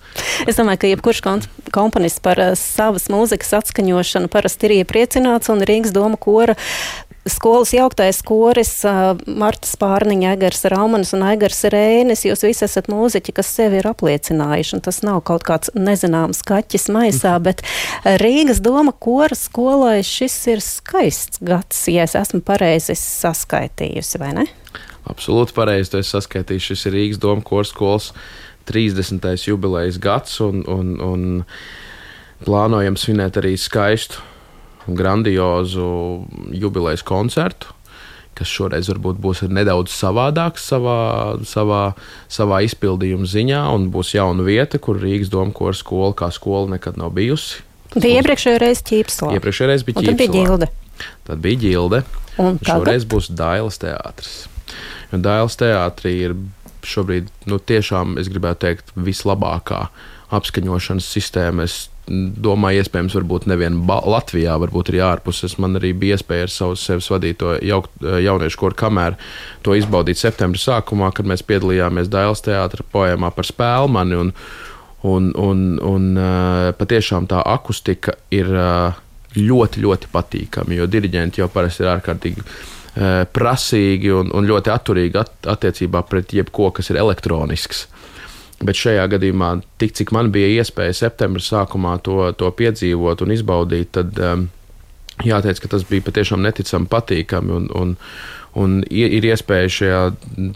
Es 0.50 0.60
domāju, 0.60 0.82
ka 0.84 0.92
jebkurš 0.92 1.24
komponists 1.72 2.24
par 2.24 2.42
uh, 2.42 2.52
savas 2.60 3.08
mūzikas 3.12 3.56
atskaņošanu 3.62 4.32
parasti 4.32 4.68
ir 4.68 4.82
iepriecināts, 4.82 5.52
un 5.54 5.64
Rīgas 5.68 5.96
doma 5.96 6.20
kora 6.20 6.58
skolas 7.26 7.74
jauktais 7.74 8.22
koris, 8.26 8.72
Marta 9.26 9.70
Spārniņa, 9.70 10.34
Egers 10.36 10.64
Raumanis 10.72 11.14
un 11.14 11.26
Egers 11.30 11.64
Rēnis. 11.74 12.24
Jūs 12.26 12.46
visi 12.48 12.66
esat 12.66 12.90
mūziķi, 12.92 13.36
kas 13.38 13.52
sevi 13.58 13.82
ir 13.82 13.90
apliecinājuši, 13.92 14.76
un 14.78 14.84
tas 14.86 15.02
nav 15.06 15.22
kaut 15.28 15.46
kāds 15.48 15.74
nezināms 15.78 16.42
kaķis 16.48 16.90
maisā, 16.94 17.36
bet 17.44 17.62
Rīgas 18.22 18.62
doma 18.64 18.94
kora 18.94 19.38
skolai 19.38 20.00
šis 20.06 20.38
ir 20.56 20.64
skaists 20.66 21.44
gads, 21.46 21.84
ja 21.92 22.08
es 22.10 22.18
esmu 22.18 22.42
pareizi 22.46 22.98
saskaitījusi, 22.98 24.22
vai 24.22 24.34
ne? 24.42 24.48
Absolūti 25.12 25.54
pareizi, 25.58 25.94
tu 25.94 26.02
esi 26.02 26.16
saskaitījis. 26.16 26.72
Šis 26.72 26.88
ir 26.90 26.98
Rīgas 26.98 27.22
doma 27.22 27.46
kora 27.46 27.70
skolas 27.70 28.12
30. 28.70 29.30
jubilejas 29.46 30.02
gads, 30.02 30.40
un, 30.46 30.66
un, 30.70 30.94
un 31.02 31.30
plānojam 32.46 32.98
svinēt 32.98 33.38
arī 33.42 33.56
skaistu 33.62 34.31
grandiozu 34.98 36.26
jubilejas 36.54 37.06
koncertu. 37.08 37.78
kas 38.38 38.50
šoreiz 38.50 38.88
varbūt 38.90 39.20
būs 39.22 39.42
nedaudz 39.52 39.92
savādāks 39.94 40.64
savā, 40.72 41.38
savā, 41.46 41.82
savā 42.32 42.62
izpildījuma 42.66 43.28
ziņā, 43.28 43.60
un 43.76 43.90
būs 43.94 44.16
jauna 44.16 44.46
vieta, 44.48 44.80
kur 44.82 44.98
Rīgas 44.98 45.30
doma 45.30 45.54
kora 45.54 45.78
skola 45.78 46.16
kā 46.18 46.32
skola 46.34 46.78
nekad 46.78 46.98
nav 46.98 47.12
bijusi. 47.18 47.62
Bija 47.92 48.22
iepriekšējā 48.22 48.62
reizē 48.64 48.88
ķīpslā. 48.88 49.34
Iepriekšējā 49.36 49.70
reizē 49.74 49.88
bija 49.90 50.00
ķīpslā. 50.00 50.16
Tad 50.16 50.24
bija 50.24 50.34
ģilde. 50.38 50.70
Tad 51.28 51.44
bija 51.44 51.62
ģilde. 51.66 52.02
Un 52.42 52.58
šoreiz 52.66 53.06
būs 53.12 53.30
Dailas 53.36 53.82
teātris. 53.84 54.34
Jo 55.12 55.20
Dailas 55.22 55.60
teātrī 55.60 56.16
ir 56.30 56.38
šobrīd, 56.88 57.28
nu, 57.52 57.60
tiešām, 57.60 58.16
es 58.22 58.32
gribētu 58.32 58.64
teikt, 58.66 58.94
vislabākā 58.96 59.84
apskaņošanas 60.34 61.10
sistēma. 61.18 61.68
Es 61.68 61.90
domāju, 62.44 62.82
iespējams, 62.82 63.16
varbūt 63.20 63.48
nevien 63.52 63.78
Latvijā, 63.88 64.56
varbūt 64.62 64.92
arī 64.92 65.02
ārpuses. 65.06 65.58
Man 65.62 65.80
arī 65.80 65.94
bija 65.98 66.18
iespēja 66.18 66.48
ar 66.48 66.54
savu 66.54 66.80
sevis 66.80 67.10
vadīto 67.12 67.56
jau, 67.66 67.84
jauniešu 68.02 68.60
koru 68.60 68.78
kamēru 68.84 69.20
to 69.66 69.76
izbaudīt 69.78 70.20
septembra 70.22 70.62
sākumā, 70.62 71.12
kad 71.16 71.30
mēs 71.30 71.46
piedalījāmies 71.48 72.12
Dailas 72.12 72.44
teātra 72.46 72.86
poemā 72.94 73.32
par 73.36 73.48
spēlmani. 73.48 74.20
Un, 74.26 74.34
un, 75.08 75.32
un, 75.40 75.64
un 75.88 76.12
patiešām 76.78 77.30
tā 77.32 77.42
akustika 77.54 78.18
ir 78.34 78.52
ļoti, 79.38 79.82
ļoti 79.86 80.12
patīkama, 80.12 80.76
jo 80.76 80.90
diriģenti 80.92 81.42
jau 81.42 81.50
parasti 81.52 81.86
ir 81.86 81.94
ārkārtīgi 81.96 82.46
prasīgi 83.32 84.12
un, 84.12 84.34
un 84.36 84.48
ļoti 84.50 84.72
atturīgi 84.74 85.20
at, 85.22 85.34
attiecībā 85.54 86.04
pret 86.10 86.34
jebko, 86.36 86.74
kas 86.76 86.92
ir 86.92 87.00
elektronisks. 87.00 87.86
Bet 88.62 88.78
šajā 88.78 89.08
gadījumā, 89.16 89.56
tik 89.82 89.96
cik 89.98 90.12
man 90.14 90.30
bija 90.34 90.62
iespēja 90.62 90.94
septembra 90.94 91.42
sākumā 91.42 91.96
to, 92.06 92.20
to 92.38 92.50
piedzīvot 92.58 93.24
un 93.26 93.34
izbaudīt, 93.34 93.90
tad 93.98 94.20
um, 94.22 94.46
jāteic, 95.26 95.62
ka 95.64 95.72
tas 95.76 95.86
bija 95.90 96.06
patiešām 96.06 96.44
neticami 96.46 96.90
patīkami. 96.92 97.56
Un, 97.58 97.70
un, 97.78 97.96
un 98.62 98.82
ir 98.92 99.30
iespēja 99.32 99.72
šajā 99.78 100.02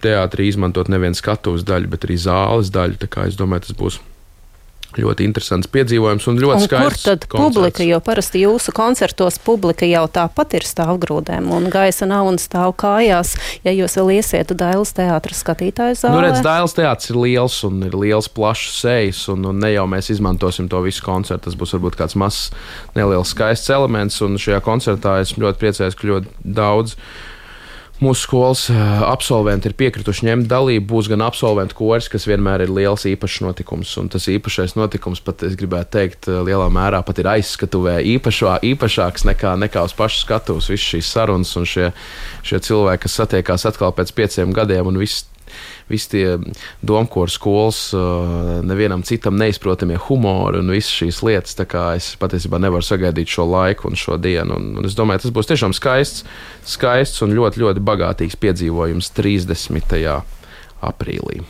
teātrī 0.03 0.51
izmantot 0.51 0.91
nevienu 0.93 1.17
skatuves 1.17 1.65
daļu, 1.65 1.89
bet 1.93 2.05
arī 2.05 2.19
zāles 2.21 2.69
daļu. 2.75 3.01
Tā 3.01 3.09
kā 3.09 3.25
es 3.29 3.39
domāju, 3.39 3.67
tas 3.69 3.79
būs 3.79 3.99
ļoti 4.99 5.25
interesants 5.27 5.69
piedzīvojums 5.71 6.27
un 6.31 6.39
ļoti 6.41 6.61
un 6.61 6.65
skaists. 6.65 7.03
Kur 7.03 7.09
tad 7.09 7.27
koncerts. 7.31 7.57
publika, 7.57 7.85
jo 7.87 7.99
parasti 8.05 8.43
jūsu 8.43 8.73
koncertos 8.75 9.39
publika 9.43 9.87
jau 9.89 10.05
tāpat 10.11 10.57
ir 10.59 10.67
stāvgrūdēm 10.67 11.49
un 11.55 11.69
gaisa 11.73 12.07
nav 12.09 12.29
un 12.29 12.39
stāv 12.41 12.75
kājās, 12.81 13.35
ja 13.65 13.73
jūs 13.75 13.97
vēl 13.99 14.15
iesiet 14.17 14.55
Dailas 14.55 14.95
teātra 14.95 15.35
skatītāju 15.35 15.99
zālē? 15.99 16.15
Nu, 16.15 16.23
redz, 16.25 16.41
Dailas 16.45 16.75
teātris 16.77 17.11
ir 17.11 17.21
liels 17.21 17.59
un 17.67 17.83
ir 17.87 17.97
liels 17.99 18.29
plašs 18.31 18.79
sejas 18.81 19.25
un, 19.33 19.45
un 19.51 19.61
ne 19.61 19.73
jau 19.73 19.85
mēs 19.91 20.11
izmantosim 20.15 20.69
to 20.71 20.81
visu 20.85 21.03
koncertu. 21.05 21.49
Tas 21.49 21.59
būs 21.59 21.75
varbūt 21.75 21.99
kāds 21.99 22.17
mazs, 22.19 22.49
neliels 22.97 23.35
skaists 23.35 23.71
elements 23.73 24.21
un 24.25 24.39
šajā 24.41 24.61
koncertā 24.65 25.19
es 25.21 25.35
ļoti 25.39 25.61
priecājos, 25.61 25.97
ka 25.99 26.13
ļoti 26.13 26.53
daudz 26.55 26.95
Mūsu 28.03 28.25
skolas 28.25 28.65
eh, 28.73 28.79
absolventi 29.07 29.69
ir 29.69 29.75
piekrituši 29.79 30.25
ņemt 30.27 30.49
dalību. 30.51 30.83
Būs 30.89 31.07
gan 31.07 31.21
absolventu 31.23 31.77
koris, 31.77 32.09
kas 32.11 32.25
vienmēr 32.27 32.65
ir 32.65 32.73
liels 32.75 33.05
īpašs 33.07 33.39
notikums. 33.45 33.93
Un 34.01 34.09
tas 34.11 34.27
īpašais 34.31 34.75
notikums 34.75 35.23
pat, 35.23 35.45
es 35.47 35.55
gribētu 35.55 35.93
teikt, 35.95 36.27
eh, 36.27 36.41
lielā 36.43 36.67
mērā 36.75 36.99
pat 37.07 37.21
ir 37.23 37.29
aizskatuvē 37.37 38.01
īpašā, 38.17 38.57
īpašāks 38.67 39.23
nekā, 39.31 39.55
nekā 39.63 39.85
uz 39.87 39.95
pašu 39.95 40.25
skatuves. 40.25 40.67
Visas 40.73 40.89
šīs 40.91 41.13
sarunas 41.15 41.55
un 41.55 41.69
šie, 41.71 41.93
šie 42.43 42.59
cilvēki, 42.67 43.05
kas 43.07 43.15
satiekās 43.21 43.65
atkal 43.71 43.95
pēc 43.95 44.11
pieciem 44.17 44.51
gadiem 44.51 44.91
un 44.91 44.99
viss 44.99 45.23
visi 45.91 46.09
tie 46.15 46.37
domkora 46.85 47.31
skolas, 47.31 47.89
nevienam 48.65 49.03
citam 49.05 49.37
neizprotamie 49.39 49.99
humori 50.07 50.61
un 50.61 50.73
visas 50.73 50.93
šīs 51.01 51.21
lietas. 51.25 51.57
Tā 51.59 51.67
kā 51.69 51.85
es 51.99 52.13
patiesībā 52.21 52.59
nevaru 52.61 52.85
sagaidīt 52.85 53.31
šo 53.31 53.47
laiku 53.49 53.89
un 53.91 53.99
šo 53.99 54.19
dienu. 54.21 54.57
Un, 54.57 54.73
un 54.79 54.89
es 54.89 54.97
domāju, 54.97 55.25
tas 55.25 55.35
būs 55.35 55.51
tiešām 55.51 55.75
skaists, 55.77 56.25
skaists 56.75 57.23
un 57.25 57.35
ļoti, 57.37 57.61
ļoti 57.63 57.85
bagātīgs 57.85 58.39
piedzīvojums 58.41 59.13
30. 59.17 60.19
aprīlī. 60.85 61.41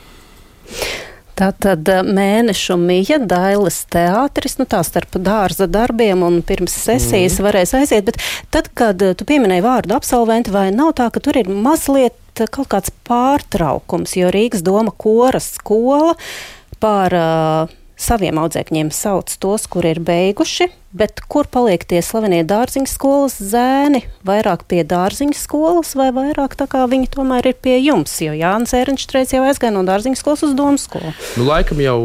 Tā 1.35 1.49
tad 1.59 1.89
mēnešu 2.07 2.77
mija 2.79 3.17
Dailas 3.19 3.81
teātris, 3.91 4.55
nu 4.55 4.63
tā 4.71 4.79
starp 4.87 5.17
dārza 5.19 5.67
darbiem 5.67 6.23
un 6.23 6.39
pirms 6.47 6.77
sesijas 6.85 7.41
mm. 7.41 7.43
varēs 7.43 7.73
aiziet, 7.75 8.05
bet 8.07 8.21
tad, 8.55 8.69
kad 8.71 9.03
tu 9.19 9.27
pieminēji 9.27 9.65
vārdu 9.65 9.97
absolventi, 9.97 10.53
vai 10.55 10.69
nav 10.71 10.93
tā, 10.95 11.09
ka 11.11 11.19
tur 11.19 11.35
ir 11.41 11.51
mazliet 11.51 12.15
kaut 12.43 12.69
kāds 12.73 12.93
pārtraukums, 13.07 14.17
jo 14.19 14.29
Rīgas 14.33 14.65
doma 14.65 14.91
koras 14.91 15.53
skola 15.55 16.13
par 16.83 17.15
uh, 17.15 17.75
saviem 17.95 18.39
audzēkņiem 18.39 18.91
sauc 18.93 19.31
tos, 19.41 19.65
kur 19.71 19.87
ir 19.87 20.01
beiguši, 20.03 20.67
bet 20.95 21.21
kur 21.31 21.47
paliek 21.51 21.83
tie 21.87 22.01
slavenie 22.03 22.43
dārziņu 22.47 22.89
skolas 22.91 23.37
zēni? 23.39 24.03
Vairāk 24.27 24.65
pie 24.69 24.83
dārziņu 24.87 25.37
skolas 25.39 25.95
vai 25.97 26.11
vairāk 26.15 26.57
tā 26.59 26.67
kā 26.71 26.83
viņi 26.91 27.09
tomēr 27.15 27.51
ir 27.51 27.57
pie 27.61 27.77
jums? 27.79 28.17
Jo 28.23 28.35
Jānis 28.35 28.75
Ērenštrēts 28.75 29.35
jau 29.37 29.45
aizgāja 29.47 29.75
no 29.75 29.85
dārziņu 29.87 30.19
skolas 30.19 30.45
uz 30.47 30.53
domu 30.57 30.81
skolu. 30.81 31.15
Nu, 31.39 31.49
laikam 31.49 31.81
jau. 31.83 31.97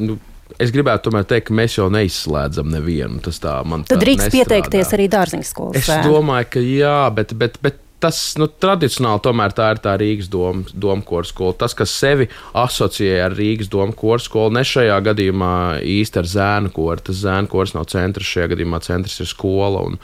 Nu, 0.00 0.18
Es 0.60 0.68
gribētu 0.74 1.06
tomēr 1.06 1.24
teikt, 1.24 1.46
ka 1.48 1.54
mēs 1.56 1.78
jau 1.78 1.86
neizslēdzam 1.88 2.68
nevienu. 2.68 3.20
Tas 3.24 3.38
tā 3.40 3.54
man 3.64 3.86
Tad 3.88 4.02
drīkst 4.02 4.28
pieteikties 4.34 4.90
arī 4.92 5.06
dārziņu 5.08 5.46
skolas. 5.46 5.78
Es 5.80 6.04
domāju, 6.04 6.48
ka 6.52 6.60
jā, 6.60 6.96
bet, 7.16 7.32
bet, 7.38 7.56
bet 7.64 7.78
tas 8.00 8.18
nu, 8.40 8.48
tradicionāli 8.48 9.22
tomēr 9.24 9.54
tā 9.56 9.68
ir 9.74 9.80
tā 9.84 9.94
Rīgas 10.00 10.30
doma 10.30 11.04
koras 11.06 11.32
skola. 11.34 11.56
Tas, 11.60 11.74
kas 11.76 11.92
sevi 11.92 12.28
asociē 12.56 13.20
ar 13.26 13.36
Rīgas 13.36 13.70
doma 13.72 13.94
koras 13.96 14.28
skolu, 14.28 14.54
ne 14.56 14.64
šajā 14.66 14.96
gadījumā 15.10 15.52
īsti 15.86 16.22
ar 16.22 16.30
zēnu 16.34 16.72
koru. 16.76 17.04
Tas 17.10 17.20
zēnu 17.22 17.50
kors 17.52 17.74
nav 17.76 17.88
centrs, 17.92 18.30
šajā 18.30 18.50
gadījumā 18.54 18.82
centrs 18.86 19.20
ir 19.22 19.30
skola. 19.30 19.84
Un, 19.90 20.00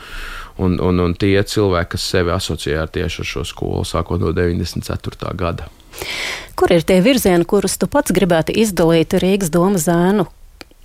un, 0.62 0.79
un, 0.83 1.03
un 1.09 1.17
tie 1.19 1.37
cilvēki, 1.41 1.95
kas 1.97 2.09
sevi 2.15 2.35
asociē 2.37 2.79
ar 2.85 2.93
tieši 2.93 3.23
ar 3.25 3.33
šo 3.33 3.45
skolu, 3.49 3.85
sākot 3.88 4.23
no 4.23 4.33
94. 4.37 5.35
gada. 5.37 5.71
Kur 6.57 6.73
ir 6.73 6.85
tie 6.85 7.00
virzieni, 7.05 7.49
kurus 7.49 7.79
tu 7.81 7.88
pats 7.88 8.12
gribētu 8.12 8.53
izdalīt 8.57 9.17
Rīgas 9.21 9.53
doma 9.53 9.81
zēnu 9.81 10.29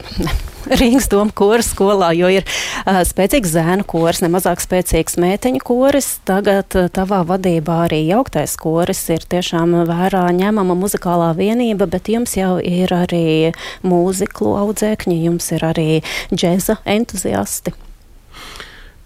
Rīgas 0.79 1.07
doma 1.11 1.33
koras 1.35 1.71
skolā, 1.73 2.11
jo 2.15 2.29
ir 2.31 2.45
uh, 2.45 3.01
spēcīgs 3.07 3.53
zēnu 3.55 3.85
koris, 3.89 4.21
nemazāk 4.23 4.61
spēcīgs 4.63 5.17
mēteņu 5.21 5.61
koris. 5.65 6.09
Tagad 6.27 6.77
uh, 6.77 6.89
tavā 6.93 7.23
vadībā 7.27 7.81
arī 7.87 8.03
jauktais 8.07 8.53
koris 8.61 9.01
ir 9.13 9.25
tiešām 9.31 9.75
vērā 9.89 10.27
ņemama 10.37 10.77
muzikālā 10.77 11.31
vienība, 11.37 11.89
bet 11.91 12.11
jums 12.13 12.37
jau 12.37 12.57
ir 12.61 12.93
arī 12.93 13.53
mūziklu 13.87 14.55
audzēkņi, 14.61 15.21
jums 15.27 15.49
ir 15.57 15.65
arī 15.71 15.89
džeza 16.33 16.79
entuziasti. 16.85 17.73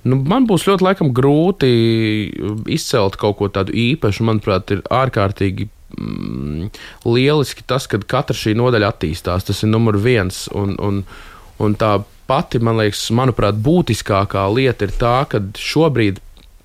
Nu, 0.05 0.19
man 0.21 0.45
būs 0.45 0.67
ļoti 0.69 0.85
laikam, 0.85 1.09
grūti 1.17 1.69
izcelt 2.69 3.17
kaut 3.17 3.39
ko 3.39 3.49
tādu 3.49 3.73
īpašu. 3.73 4.27
Manuprāt, 4.27 4.75
ir 4.75 4.83
ārkārtīgi 4.93 5.65
mm, 5.93 6.69
lieliski 7.05 7.65
tas, 7.67 7.87
ka 7.89 7.99
katra 8.01 8.35
šī 8.37 8.55
nodaļa 8.57 8.91
attīstās. 8.93 9.47
Tas 9.47 9.63
ir 9.63 9.71
numur 9.71 9.99
viens. 10.01 10.45
Un, 10.55 10.75
un, 10.81 11.01
un 11.61 11.79
tā 11.79 11.97
pati, 12.29 12.61
man 12.63 12.79
liekas, 12.81 13.07
manuprāt, 13.15 13.57
būtiskākā 13.61 14.45
lieta 14.53 14.87
ir 14.87 14.95
tā, 14.99 15.17
ka 15.29 15.41
šobrīd, 15.61 16.21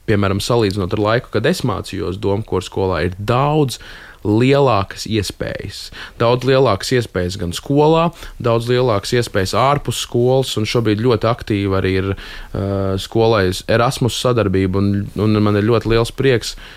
piemēram, 0.08 0.40
salīdzinot 0.42 0.94
ar 0.96 1.02
laiku, 1.06 1.34
kad 1.34 1.46
es 1.46 1.64
mācījos 1.66 2.20
Domkora 2.20 2.66
skolā, 2.66 3.02
ir 3.06 3.18
daudz 3.18 3.78
lielākas 4.20 5.06
iespējas. 5.08 5.86
Daudz 6.20 6.44
lielākas 6.44 6.90
iespējas 6.98 7.38
gan 7.40 7.54
skolā, 7.56 8.10
daudz 8.42 8.68
lielākas 8.68 9.14
iespējas 9.16 9.54
ārpus 9.56 10.02
skolas, 10.04 10.52
un 10.60 10.68
šobrīd 10.68 11.00
ļoti 11.00 11.28
aktīva 11.30 11.78
arī 11.78 11.94
ir 12.02 12.10
uh, 12.12 12.98
skolais 13.00 13.62
Erasmus 13.70 14.18
sadarbība, 14.20 14.82
un, 14.82 15.06
un 15.16 15.40
man 15.40 15.56
ir 15.56 15.64
ļoti 15.70 15.94
liels 15.94 16.12
prieks 16.12 16.52
uh, 16.52 16.68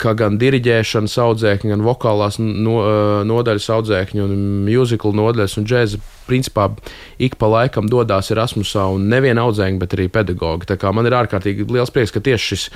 ka 0.00 0.14
gan 0.18 0.38
diriģēšanas 0.40 1.16
audzēkņi, 1.24 1.72
gan 1.74 1.84
vokālās 1.84 2.38
no, 2.40 2.78
nodaļas 3.28 3.68
audzēkņi, 3.76 4.22
un 4.24 4.40
mūzikla 4.66 5.12
nodaļas 5.20 5.58
un 5.60 5.68
džēza 5.68 6.00
principā 6.30 6.68
ik 7.22 7.36
pa 7.40 7.50
laikam 7.50 7.90
dodas 7.90 8.30
Erasmusā, 8.34 8.86
un 8.94 9.08
neviena 9.12 9.44
audzēkņa, 9.48 9.80
bet 9.82 9.96
arī 9.96 10.08
pedagogi. 10.12 10.68
Tā 10.70 10.78
kā 10.80 10.92
man 10.94 11.08
ir 11.08 11.18
ārkārtīgi 11.18 11.68
liels 11.70 11.92
prieks, 11.94 12.14
ka 12.14 12.22
tieši 12.24 12.50
šis 12.54 12.66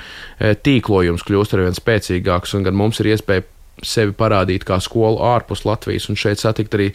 tīklojums 0.65 1.25
kļūst 1.25 1.55
ar 1.55 1.65
vien 1.65 1.77
spēcīgāks, 1.77 2.55
un 2.57 2.67
gan 2.67 2.77
mums 2.77 3.01
ir 3.01 3.13
iespēja 3.15 3.47
sevi 3.83 4.15
parādīt 4.15 4.63
kā 4.67 4.77
skolu 4.83 5.19
ārpus 5.25 5.65
Latvijas, 5.67 6.07
un 6.09 6.19
šeit 6.19 6.39
satikt 6.41 6.77
arī 6.77 6.91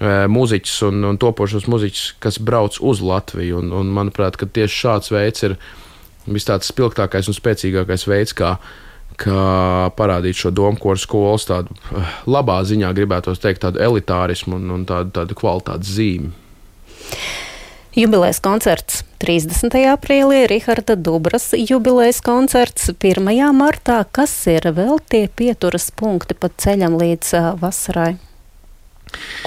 mūziķus 0.00 0.78
un, 0.88 1.02
un 1.10 1.18
topošos 1.20 1.68
mūziķus, 1.70 2.06
kas 2.22 2.40
brauc 2.42 2.78
uz 2.80 3.02
Latviju. 3.04 3.60
Un, 3.62 3.72
un 3.76 3.92
manuprāt, 3.94 4.38
tieši 4.40 4.80
šāds 4.80 5.12
veids 5.14 5.46
ir 5.46 5.58
vis 6.24 6.48
tāds 6.48 6.70
spilgtākais 6.72 7.28
un 7.28 7.36
spēcīgākais 7.36 8.08
veids, 8.08 8.34
kā 8.36 8.56
ka 9.20 9.90
parādīt 9.98 10.38
šo 10.38 10.52
domkoru 10.54 11.00
skolas 11.00 11.46
tādu 11.48 11.74
eh, 11.94 12.14
labā 12.30 12.60
ziņā, 12.66 12.92
gribētu 12.96 13.34
teikt, 13.38 13.62
tādu 13.64 13.82
elitārismu 13.84 14.58
un, 14.58 14.70
un 14.78 14.86
tādu, 14.88 15.12
tādu 15.20 15.38
kvalitātes 15.38 15.94
zīmi. 15.96 16.32
Jubilejas 17.94 18.40
koncerts 18.42 19.04
30. 19.22 19.76
aprīlī, 19.92 20.42
Riharda 20.50 20.96
Dubras 20.98 21.52
jubilejas 21.54 22.18
koncerts 22.26 22.90
1. 22.90 23.22
martā. 23.54 24.00
Kas 24.10 24.34
ir 24.50 24.66
vēl 24.74 24.98
tie 25.06 25.28
pieturas 25.30 25.92
punkti 25.94 26.34
pa 26.34 26.50
ceļam 26.50 26.98
līdz 26.98 27.30
uh, 27.38 27.48
vasarai? 27.60 28.16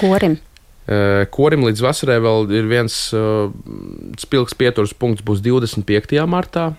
Korim. 0.00 0.38
Uh, 0.88 1.28
korim 1.28 1.68
līdz 1.68 1.84
vasarai 1.84 2.16
vēl 2.24 2.48
ir 2.56 2.72
viens 2.72 2.96
spilgs 4.24 4.56
pieturas 4.56 4.96
punkts, 4.96 5.20
būs 5.20 5.44
25. 5.44 6.16
martā 6.24 6.70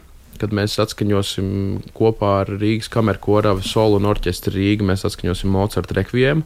kad 0.41 0.53
mēs 0.55 0.77
atskaņosim 0.81 1.49
kopā 1.97 2.33
ar 2.43 2.53
Rīgas 2.59 2.91
kameru 2.91 3.21
koravu 3.23 3.65
solu 3.65 3.99
un 3.99 4.07
orķestru 4.09 4.55
Rīgu. 4.55 4.87
Mēs 4.89 5.05
atskaņosim 5.09 5.51
Mocarta 5.53 5.97
rekviemu. 5.99 6.45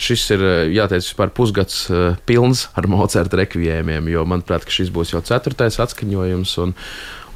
Šis 0.00 0.26
ir, 0.36 0.44
jāteic, 0.74 1.06
vispār 1.06 1.32
pusgads 1.34 1.86
pilns 2.28 2.66
ar 2.78 2.90
Mocarta 2.90 3.40
rekviemiem, 3.42 4.10
jo, 4.12 4.26
manuprāt, 4.28 4.68
šis 4.72 4.92
būs 4.94 5.14
jau 5.14 5.24
ceturtais 5.24 5.80
atskaņojums. 5.84 6.58
Un, 6.64 6.76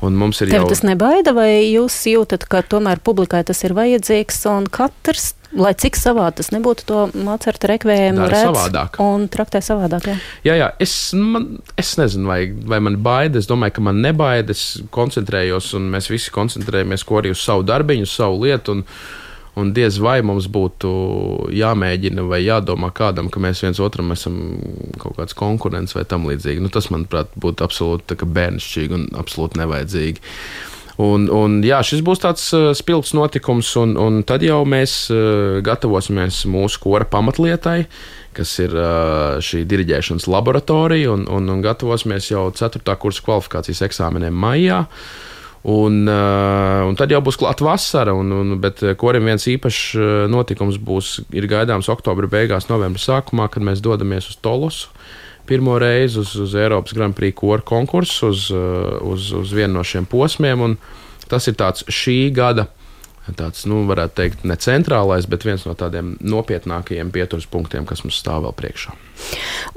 Un 0.02 0.16
mums 0.18 0.40
ir 0.42 0.50
Tev 0.50 0.64
jau 0.64 0.70
tas 0.72 0.80
nebaida, 0.82 1.30
vai 1.30 1.62
jūs 1.70 1.94
jūtat, 2.10 2.48
ka 2.50 2.64
tomēr 2.66 2.98
publikai 3.06 3.44
tas 3.46 3.62
ir 3.62 3.74
vajadzīgs 3.78 4.40
un 4.50 4.66
katrs, 4.66 5.28
lai 5.58 5.72
cik 5.78 5.96
savā 5.98 6.28
tas 6.34 6.50
nebūtu, 6.54 6.84
to 6.88 7.00
Mocarta 7.24 7.70
rekvējumu 7.72 8.28
redz 8.30 8.48
savādāk. 8.48 8.98
un 9.04 9.26
traktē 9.32 9.62
savādāk? 9.64 10.08
Jā. 10.08 10.16
Jā, 10.46 10.54
jā 10.60 10.68
es, 10.82 10.94
man, 11.16 11.48
es 11.80 11.94
nezinu, 12.00 12.28
vai, 12.30 12.40
vai 12.52 12.80
man 12.84 12.98
baida. 13.04 13.40
Es 13.42 13.50
domāju, 13.50 13.76
ka 13.78 13.86
man 13.88 14.00
nebaida. 14.04 14.56
Es 14.56 14.82
koncentrējos, 14.94 15.72
un 15.78 15.90
mēs 15.92 16.10
visi 16.12 16.32
koncentrējamies 16.34 17.04
ko 17.08 17.20
arī 17.20 17.34
uz 17.34 17.42
savu 17.44 17.66
darbiņu, 17.68 18.08
uz 18.08 18.16
savu 18.16 18.40
lietu. 18.46 18.78
Un, 18.78 18.86
un 19.60 19.72
diez 19.76 19.98
vai 20.00 20.18
mums 20.24 20.48
būtu 20.48 20.90
jāmēģina 21.52 22.24
vai 22.24 22.40
jādomā 22.46 22.88
kādam, 22.96 23.28
ka 23.32 23.42
mēs 23.42 23.60
viens 23.66 23.80
otram 23.84 24.14
esam 24.14 24.38
kaut 25.02 25.18
kāds 25.20 25.36
konkurents 25.36 25.96
vai 25.96 26.06
tam 26.08 26.24
līdzīgi. 26.30 26.64
Nu, 26.64 26.72
tas, 26.72 26.88
manuprāt, 26.94 27.34
būtu 27.36 27.66
absolūti 27.66 28.16
bērnišķīgi 28.24 28.98
un 28.98 29.08
absolūti 29.20 29.60
nevajadzīgi. 29.60 30.24
Un, 31.02 31.24
un, 31.32 31.56
jā, 31.64 31.80
šis 31.86 32.02
būs 32.04 32.20
tāds 32.22 32.44
uh, 32.54 32.70
spilgts 32.76 33.14
notikums, 33.16 33.70
un, 33.80 33.94
un 33.98 34.20
tad 34.28 34.44
jau 34.44 34.60
mēs 34.68 35.06
uh, 35.10 35.58
gatavosimies 35.64 36.42
mūsu 36.50 36.82
kora 36.82 37.06
pamatlietai, 37.08 37.78
kas 38.36 38.52
ir 38.62 38.76
uh, 38.76 39.40
šī 39.42 39.64
diriģēšanas 39.70 40.28
laboratorija, 40.30 41.10
un, 41.14 41.26
un, 41.32 41.48
un 41.54 41.64
gatavosimies 41.64 42.30
jau 42.30 42.46
4. 42.54 42.84
kursa 43.00 43.24
kvalifikācijas 43.24 43.84
eksāmeniem 43.88 44.36
maijā. 44.36 44.84
Un, 45.62 46.08
un 46.10 46.96
tad 46.98 47.12
jau 47.14 47.20
būs 47.22 47.36
klāta 47.38 47.62
vasara, 47.62 48.10
un, 48.18 48.32
un, 48.34 48.56
bet 48.58 48.80
kurim 48.98 49.28
viens 49.30 49.44
īpašs 49.46 49.92
notikums 50.26 50.74
būs 50.82 51.20
gaidāms 51.30 51.86
oktobra 51.92 52.26
beigās, 52.26 52.66
novembra 52.66 52.98
sākumā, 52.98 53.46
kad 53.46 53.62
mēs 53.62 53.78
dodamies 53.84 54.26
uz 54.32 54.40
Tolusu. 54.42 54.90
Pirmo 55.46 55.78
reizi 55.82 56.20
uz, 56.22 56.34
uz 56.38 56.54
Eiropas 56.54 56.94
Grand 56.94 57.16
Prix 57.18 57.34
kora 57.38 57.64
konkursu, 57.66 58.30
uz, 58.30 58.46
uh, 58.54 59.00
uz, 59.12 59.32
uz 59.36 59.54
vienu 59.54 59.80
no 59.80 59.86
šiem 59.86 60.06
posmiem. 60.06 60.76
Tas 61.30 61.48
ir 61.48 61.56
tāds 61.58 61.86
šī 61.90 62.30
gada, 62.34 62.68
tāds, 63.30 63.62
nu, 63.70 63.82
varētu 63.86 64.16
teikt, 64.18 64.42
ne 64.48 64.56
centrālais, 64.58 65.28
bet 65.30 65.46
viens 65.46 65.62
no 65.66 65.74
tādiem 65.78 66.16
nopietnākajiem 66.20 67.12
pieturas 67.14 67.46
punktiem, 67.50 67.86
kas 67.88 68.02
mums 68.04 68.18
stāv 68.18 68.46
vēl 68.46 68.54
priekšā. 68.58 68.94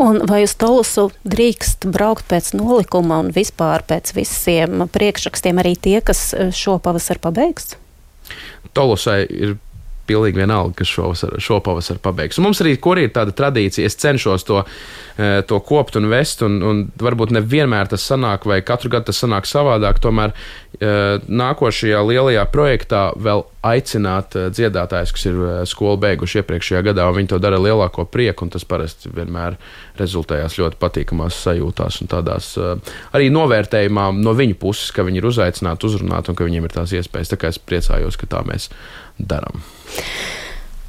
Un 0.01 0.23
vai 0.29 0.41
uz 0.47 0.55
Tolusu 0.57 1.09
drīkst 1.27 1.87
braukt 1.93 2.25
pēc 2.31 2.53
nolikuma 2.57 3.21
un 3.23 3.31
vispār 3.35 3.85
pēc 3.87 4.15
visiem 4.17 4.87
priekšrakstiem 4.91 5.61
arī 5.61 5.75
tie, 5.77 5.99
kas 6.05 6.31
eh, 6.33 6.49
šo 6.55 6.79
pavasaru 6.81 7.21
pabeigs? 7.27 7.75
Tolusai 8.75 9.21
ir 9.29 9.55
pilnīgi 10.07 10.41
vienalga, 10.41 10.75
kas 10.79 10.91
šovasar, 10.91 11.35
šo 11.41 11.59
pavasaru 11.65 12.01
pabeigs. 12.03 12.39
Un 12.39 12.47
mums 12.47 12.61
arī 12.63 12.75
korī 12.81 13.07
ir 13.07 13.13
tāda 13.15 13.33
tradīcija, 13.35 13.87
es 13.89 13.97
cenšos 14.01 14.45
to, 14.47 14.63
eh, 15.17 15.41
to 15.47 15.59
kopt 15.65 15.97
un 15.99 16.09
vest, 16.11 16.43
un, 16.45 16.59
un 16.63 16.83
varbūt 17.01 17.33
nevienmēr 17.35 17.89
tas 17.91 18.05
sanāk, 18.05 18.45
vai 18.49 18.61
katru 18.65 18.91
gadu 18.93 19.11
tas 19.11 19.23
sanāk 19.23 19.49
savādāk. 19.49 20.01
Tomēr 20.03 20.35
nākošajā 20.81 22.01
lielajā 22.05 22.43
projektā 22.51 23.01
vēl 23.15 23.43
aicināt 23.65 24.37
eh, 24.37 24.47
dziedātājus, 24.53 25.13
kas 25.15 25.25
ir 25.29 25.41
skolu 25.69 25.97
beiguši 26.03 26.41
iepriekšējā 26.41 26.83
gadā, 26.89 27.07
viņi 27.15 27.31
to 27.33 27.39
dara 27.41 27.59
lielāko 27.61 28.07
prieku, 28.11 28.45
un 28.45 28.53
tas 28.53 28.67
parasti 28.67 29.11
vienmēr 29.15 29.57
rezultējās 29.99 30.59
ļoti 30.59 30.79
patīkamās 30.81 31.41
sajūtās 31.47 32.01
un 32.03 32.11
tādās 32.11 32.53
arī 33.15 33.29
novērtējumā 33.33 34.09
no 34.19 34.35
viņu 34.37 34.59
puses, 34.61 34.91
ka 34.95 35.05
viņi 35.07 35.21
ir 35.21 35.29
uzaicināti, 35.31 35.89
uzrunāti 35.89 36.31
un 36.31 36.39
ka 36.39 36.47
viņiem 36.47 36.67
ir 36.67 36.75
tās 36.75 36.95
iespējas. 36.95 37.33
Tā 37.33 37.41
kā 37.41 37.53
es 37.53 37.61
priecājos, 37.61 38.19
ka 38.19 38.29
tā 38.35 38.43
mēs 38.47 38.69
darām. 39.19 39.63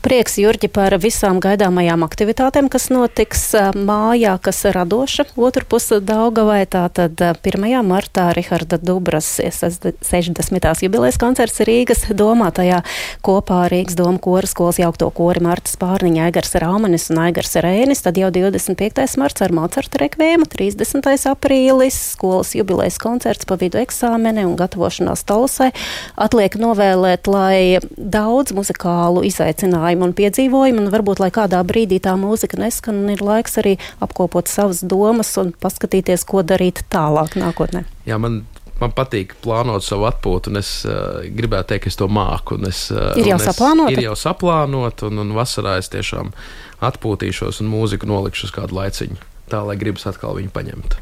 Prieks, 0.06 0.36
Jurģi, 0.38 0.68
par 0.70 0.94
visām 1.02 1.40
gaidāmajām 1.42 2.04
aktivitātēm, 2.06 2.68
kas 2.70 2.84
notiks 2.94 3.40
mājā, 3.74 4.36
kas 4.38 4.60
radoša. 4.70 5.24
Otru 5.34 5.66
pusi 5.66 5.96
Daugavai, 5.98 6.60
tātad 6.70 7.18
1. 7.18 7.66
martā 7.82 8.28
Riharda 8.36 8.78
Dubras 8.78 9.26
60. 9.42 10.84
jubilejas 10.86 11.18
koncerts 11.18 11.58
Rīgas 11.66 12.04
domā 12.14 12.52
tajā 12.54 12.84
kopā 13.26 13.64
Rīgas 13.72 13.98
doma 13.98 14.22
koras 14.22 14.52
skolas 14.54 14.78
jaukto 14.78 15.08
kori 15.10 15.42
Marta 15.42 15.72
Spārniņa, 15.74 16.28
Aigars 16.28 16.54
Raumanis 16.62 17.08
un 17.10 17.24
Aigars 17.24 17.58
Rēnis. 17.66 18.04
Tad 18.06 18.22
jau 18.22 18.30
25. 18.30 19.18
marts 19.18 19.42
ar 19.42 19.56
Mocarta 19.58 20.04
rekvēmu, 20.04 20.46
30. 20.54 21.10
aprīlis 21.32 21.98
skolas 22.12 22.54
jubilejas 22.54 23.00
koncerts 23.02 23.50
pa 23.50 23.58
vidu 23.58 23.82
eksāmeni 23.82 24.46
un 24.46 24.54
gatavošanās 24.62 25.26
talusai. 25.26 25.72
Atliek 26.14 26.54
novēlēt, 26.62 27.26
lai 27.26 27.82
daudz 27.98 28.54
muzikālu 28.54 29.26
izaicinājumu 29.26 29.95
un 30.04 30.12
piedzīvojumu, 30.16 30.84
un 30.84 30.92
varbūt, 30.92 31.22
lai 31.22 31.30
kādā 31.34 31.62
brīdī 31.66 32.00
tā 32.02 32.16
mūzika 32.20 32.58
neskan, 32.60 33.04
un 33.04 33.14
ir 33.14 33.24
laiks 33.24 33.56
arī 33.62 33.76
apkopot 34.04 34.50
savas 34.50 34.82
domas 34.84 35.32
un 35.40 35.54
paskatīties, 35.62 36.26
ko 36.28 36.44
darīt 36.46 36.84
tālāk 36.92 37.38
nākotnē. 37.40 37.86
Jā, 38.06 38.20
man 38.20 38.44
man 38.80 38.92
patīk 38.96 39.32
plānot 39.44 39.84
savu 39.84 40.06
atpūtu, 40.10 40.52
un 40.52 40.60
es 40.60 40.70
uh, 40.88 41.24
gribētu 41.36 41.72
teikt, 41.72 41.86
ka 41.86 41.92
es 41.92 41.96
to 41.96 42.08
māku. 42.12 42.58
Es, 42.68 42.86
uh, 42.92 43.14
ir 43.16 43.30
jau 43.32 43.38
saplānota. 43.40 43.94
Ir 43.94 44.04
jau 44.04 44.16
saplānota, 44.20 45.08
un, 45.10 45.22
un 45.24 45.32
vasarā 45.36 45.78
es 45.80 45.88
tiešām 45.92 46.32
atpūtīšos 46.84 47.62
un 47.64 47.72
mūziku 47.72 48.08
nolikšu 48.10 48.50
uz 48.50 48.54
kādu 48.56 48.76
laiciņu. 48.76 49.16
Tā 49.50 49.62
lai 49.62 49.78
gribas 49.80 50.06
atkal 50.10 50.36
viņu 50.36 50.50
paņemt. 50.52 50.94